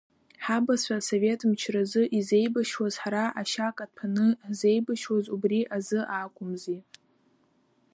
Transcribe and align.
Ҳабацәа 0.43 0.95
асовет 0.99 1.41
мчразы 1.49 2.03
изеибашьуаз, 2.17 2.93
ҳара 3.01 3.23
ашьа 3.41 3.69
каҭәаны 3.77 4.27
ҳзеибашьуаз 4.47 5.25
убри 5.35 5.59
азы 5.75 5.99
акәымзи! 6.19 6.79